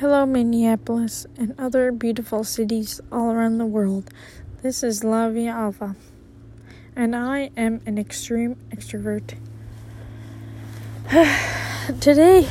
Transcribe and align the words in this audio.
Hello, 0.00 0.24
Minneapolis 0.24 1.26
and 1.36 1.58
other 1.58 1.90
beautiful 1.90 2.44
cities 2.44 3.00
all 3.10 3.32
around 3.32 3.58
the 3.58 3.66
world. 3.66 4.08
This 4.62 4.84
is 4.84 5.02
Lavia 5.02 5.50
Alva, 5.50 5.96
and 6.94 7.16
I 7.16 7.50
am 7.56 7.80
an 7.84 7.98
extreme 7.98 8.54
extrovert. 8.70 9.34
Today, 12.00 12.48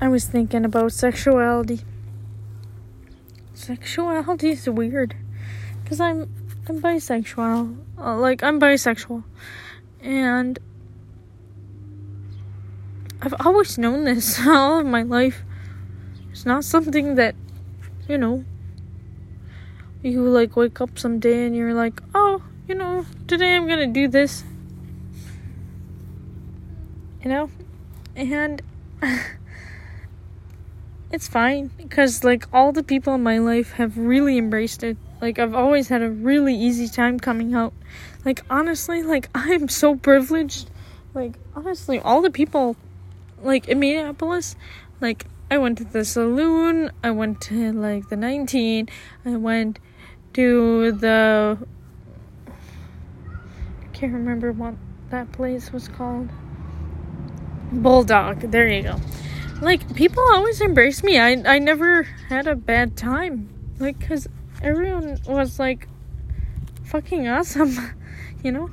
I 0.00 0.06
was 0.06 0.26
thinking 0.26 0.64
about 0.64 0.92
sexuality. 0.92 1.80
Sexuality 3.52 4.50
is 4.50 4.70
weird 4.70 5.16
because 5.82 5.98
I'm 5.98 6.32
I'm 6.68 6.80
bisexual. 6.80 7.76
Uh, 7.98 8.16
like 8.16 8.44
I'm 8.44 8.60
bisexual, 8.60 9.24
and 10.00 10.60
I've 13.24 13.46
always 13.46 13.78
known 13.78 14.04
this 14.04 14.38
all 14.46 14.80
of 14.80 14.86
my 14.86 15.02
life. 15.02 15.42
It's 16.30 16.44
not 16.44 16.62
something 16.62 17.14
that, 17.14 17.34
you 18.06 18.18
know, 18.18 18.44
you 20.02 20.22
like 20.24 20.56
wake 20.56 20.78
up 20.82 20.98
someday 20.98 21.46
and 21.46 21.56
you're 21.56 21.72
like, 21.72 22.02
oh, 22.14 22.42
you 22.68 22.74
know, 22.74 23.06
today 23.26 23.56
I'm 23.56 23.66
gonna 23.66 23.86
do 23.86 24.08
this. 24.08 24.44
You 27.22 27.30
know? 27.30 27.50
And 28.14 28.60
it's 31.10 31.26
fine 31.26 31.68
because, 31.78 32.24
like, 32.24 32.44
all 32.52 32.72
the 32.72 32.82
people 32.82 33.14
in 33.14 33.22
my 33.22 33.38
life 33.38 33.72
have 33.72 33.96
really 33.96 34.36
embraced 34.36 34.82
it. 34.82 34.98
Like, 35.22 35.38
I've 35.38 35.54
always 35.54 35.88
had 35.88 36.02
a 36.02 36.10
really 36.10 36.54
easy 36.54 36.88
time 36.88 37.18
coming 37.18 37.54
out. 37.54 37.72
Like, 38.26 38.42
honestly, 38.50 39.02
like, 39.02 39.30
I'm 39.34 39.70
so 39.70 39.96
privileged. 39.96 40.68
Like, 41.14 41.38
honestly, 41.56 41.98
all 41.98 42.20
the 42.20 42.30
people 42.30 42.76
like 43.42 43.68
in 43.68 43.80
Minneapolis, 43.80 44.56
like 45.00 45.26
I 45.50 45.58
went 45.58 45.78
to 45.78 45.84
the 45.84 46.04
saloon, 46.04 46.90
I 47.02 47.10
went 47.10 47.40
to 47.42 47.72
like 47.72 48.08
the 48.08 48.16
19, 48.16 48.88
I 49.24 49.36
went 49.36 49.78
to 50.34 50.92
the 50.92 51.58
I 52.48 53.86
can't 53.92 54.12
remember 54.12 54.52
what 54.52 54.74
that 55.10 55.30
place 55.32 55.72
was 55.72 55.88
called. 55.88 56.28
Bulldog. 57.72 58.40
There 58.40 58.68
you 58.68 58.82
go. 58.82 59.00
Like 59.60 59.94
people 59.94 60.22
always 60.32 60.60
embrace 60.60 61.02
me. 61.02 61.18
I 61.18 61.42
I 61.46 61.58
never 61.58 62.02
had 62.28 62.46
a 62.46 62.56
bad 62.56 62.96
time. 62.96 63.48
Like 63.78 64.00
cuz 64.00 64.26
everyone 64.62 65.18
was 65.26 65.58
like 65.58 65.88
fucking 66.84 67.28
awesome, 67.28 67.76
you 68.42 68.52
know? 68.52 68.70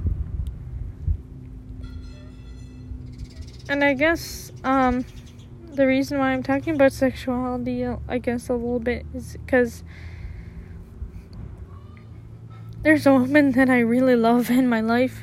And 3.72 3.84
I 3.86 3.94
guess 3.94 4.52
um, 4.66 5.06
the 5.72 5.88
reason 5.88 6.20
why 6.20 6.34
I'm 6.34 6.44
talking 6.44 6.76
about 6.76 6.92
sexuality, 6.92 7.86
I 7.86 8.18
guess, 8.18 8.50
a 8.50 8.54
little 8.54 8.82
bit 8.82 9.06
is 9.14 9.38
because 9.46 9.86
there's 12.82 13.08
a 13.08 13.14
woman 13.14 13.54
that 13.54 13.70
I 13.70 13.80
really 13.80 14.18
love 14.18 14.50
in 14.50 14.68
my 14.68 14.82
life, 14.82 15.22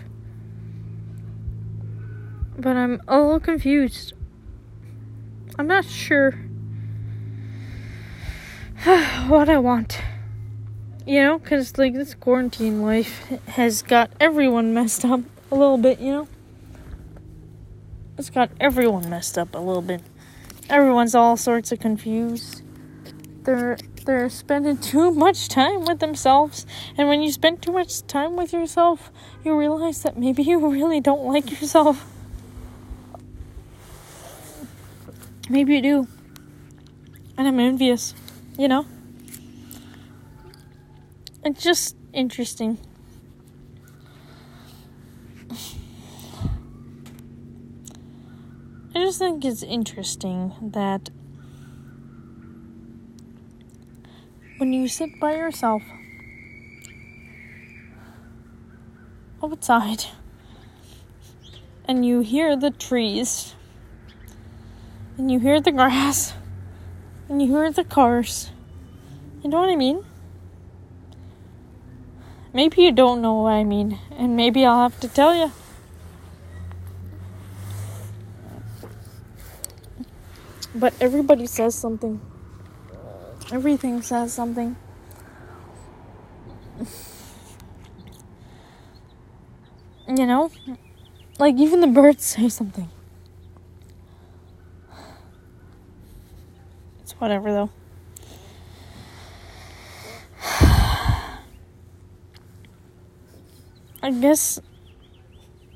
but 2.57 2.75
I'm 2.75 3.03
a 3.07 3.21
little 3.21 3.39
confused. 3.39 4.15
I'm 5.59 5.67
not 5.67 5.85
sure 5.85 6.31
what 9.27 9.51
I 9.51 9.59
want. 9.59 10.01
You 11.05 11.23
know, 11.23 11.39
because, 11.39 11.77
like, 11.77 11.93
this 11.93 12.15
quarantine 12.15 12.81
life 12.81 13.29
has 13.49 13.83
got 13.83 14.11
everyone 14.19 14.73
messed 14.73 15.05
up 15.05 15.21
a 15.53 15.55
little 15.55 15.77
bit, 15.77 16.01
you 16.01 16.13
know? 16.13 16.29
It's 18.19 18.31
got 18.31 18.51
everyone 18.59 19.09
messed 19.09 19.39
up 19.39 19.55
a 19.55 19.59
little 19.59 19.81
bit. 19.81 20.03
Everyone's 20.69 21.15
all 21.15 21.37
sorts 21.37 21.71
of 21.71 21.79
confused. 21.79 22.63
They're 23.45 23.79
they're 24.05 24.29
spending 24.29 24.79
too 24.79 25.13
much 25.13 25.49
time 25.49 25.85
with 25.85 26.01
themselves, 26.01 26.67
and 26.97 27.09
when 27.09 27.23
you 27.23 27.31
spend 27.31 27.63
too 27.63 27.71
much 27.71 28.05
time 28.07 28.37
with 28.37 28.53
yourself, 28.53 29.13
you 29.45 29.57
realize 29.57 30.03
that 30.03 30.19
maybe 30.19 30.43
you 30.51 30.59
really 30.59 31.01
don't 31.01 31.25
like 31.27 31.49
yourself. 31.51 32.07
Maybe 35.49 35.77
you 35.77 35.83
do. 35.83 36.09
And 37.39 37.47
I'm 37.47 37.61
envious, 37.61 38.15
you 38.59 38.67
know? 38.69 38.85
It's 41.45 41.63
just 41.63 41.97
interesting. 42.13 42.79
I 48.95 49.01
just 49.01 49.19
think 49.19 49.45
it's 49.45 49.63
interesting 49.63 50.55
that 50.61 51.11
when 54.57 54.73
you 54.73 54.89
sit 54.89 55.21
by 55.21 55.35
yourself 55.35 55.83
outside 59.43 60.07
and 61.85 62.05
you 62.05 62.21
hear 62.21 62.57
the 62.57 62.71
trees 62.71 63.55
and 65.17 65.31
you 65.31 65.39
hear 65.39 65.61
the 65.61 65.73
grass 65.73 66.33
and 67.29 67.43
you 67.43 67.49
hear 67.49 67.71
the 67.71 67.85
cars, 67.85 68.51
you 69.43 69.51
know 69.51 69.61
what 69.61 69.69
I 69.69 69.77
mean? 69.77 70.05
Maybe 72.53 72.83
you 72.83 72.93
don't 72.93 73.21
know 73.21 73.35
what 73.35 73.53
I 73.53 73.65
mean, 73.65 73.99
and 74.11 74.35
maybe 74.35 74.65
I'll 74.65 74.89
have 74.89 74.99
to 75.01 75.09
tell 75.09 75.37
you. 75.37 75.53
But 80.79 80.95
everybody 81.01 81.47
says 81.47 81.75
something. 81.75 82.21
Everything 83.51 84.01
says 84.01 84.33
something. 84.33 84.77
You 90.07 90.27
know? 90.27 90.53
Like, 91.41 91.57
even 91.57 91.81
the 91.81 91.89
birds 91.89 92.25
say 92.25 92.49
something. 92.49 92.89
It's 97.01 97.13
whatever, 97.19 97.51
though. 97.53 97.71
I 104.01 104.13
guess, 104.13 104.61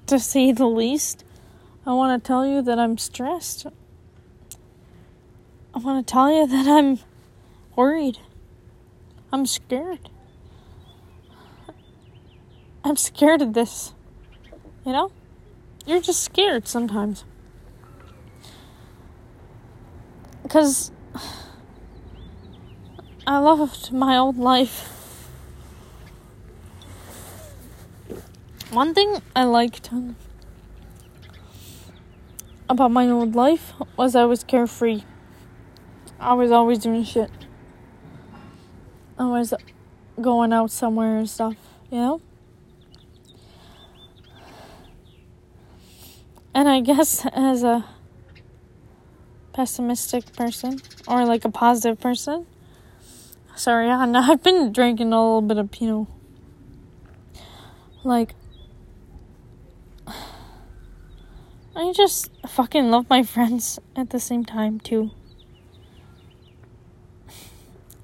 to 0.06 0.20
say 0.20 0.52
the 0.52 0.66
least, 0.66 1.24
I 1.84 1.92
want 1.92 2.22
to 2.22 2.26
tell 2.26 2.46
you 2.46 2.62
that 2.62 2.78
I'm 2.78 2.96
stressed. 2.98 3.66
I 5.74 5.78
want 5.78 6.06
to 6.06 6.12
tell 6.12 6.30
you 6.30 6.46
that 6.46 6.66
I'm 6.66 6.98
worried. 7.76 8.18
I'm 9.32 9.46
scared. 9.46 10.10
I'm 12.84 12.96
scared 12.96 13.40
of 13.40 13.54
this. 13.54 13.94
You 14.84 14.92
know? 14.92 15.12
You're 15.86 16.02
just 16.02 16.22
scared 16.22 16.68
sometimes. 16.68 17.24
Because 20.42 20.92
I 23.26 23.38
loved 23.38 23.92
my 23.92 24.18
old 24.18 24.36
life. 24.36 24.88
One 28.70 28.92
thing 28.92 29.22
I 29.34 29.44
liked 29.44 29.90
about 32.68 32.90
my 32.90 33.08
old 33.08 33.34
life 33.34 33.72
was 33.96 34.14
I 34.14 34.24
was 34.24 34.44
carefree. 34.44 35.02
I 36.22 36.34
was 36.34 36.52
always 36.52 36.78
doing 36.78 37.02
shit. 37.02 37.32
I 39.18 39.24
was 39.24 39.52
going 40.20 40.52
out 40.52 40.70
somewhere 40.70 41.18
and 41.18 41.28
stuff, 41.28 41.56
you 41.90 41.98
know? 41.98 42.20
And 46.54 46.68
I 46.68 46.80
guess 46.80 47.26
as 47.32 47.64
a 47.64 47.84
pessimistic 49.52 50.32
person 50.36 50.80
or 51.08 51.24
like 51.24 51.44
a 51.44 51.50
positive 51.50 51.98
person, 51.98 52.46
sorry, 53.56 53.90
I've 54.16 54.44
been 54.44 54.72
drinking 54.72 55.12
a 55.12 55.18
little 55.18 55.42
bit 55.42 55.58
of, 55.58 55.80
know, 55.88 56.06
like, 58.04 58.36
I 60.06 61.92
just 61.92 62.30
fucking 62.46 62.92
love 62.92 63.10
my 63.10 63.22
friends 63.34 63.80
at 63.96 64.10
the 64.10 64.20
same 64.20 64.44
time, 64.44 64.78
too. 64.78 65.10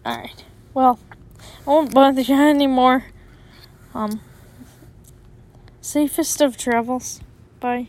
Alright. 0.09 0.43
Well, 0.73 0.99
I 1.67 1.71
won't 1.71 1.93
bother 1.93 2.23
you 2.23 2.35
anymore. 2.35 3.05
Um, 3.93 4.23
safest 5.83 6.41
of 6.41 6.57
travels. 6.57 7.21
Bye. 7.61 7.89